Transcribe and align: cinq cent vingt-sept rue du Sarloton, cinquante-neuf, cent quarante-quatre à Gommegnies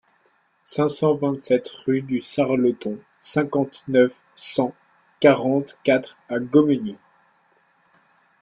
cinq 0.63 0.87
cent 0.89 1.13
vingt-sept 1.13 1.69
rue 1.85 2.01
du 2.01 2.21
Sarloton, 2.21 2.97
cinquante-neuf, 3.19 4.11
cent 4.33 4.73
quarante-quatre 5.19 6.17
à 6.27 6.39
Gommegnies 6.39 6.97